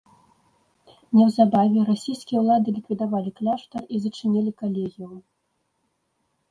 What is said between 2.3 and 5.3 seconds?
ўлады ліквідавалі кляштар і зачынілі калегіум.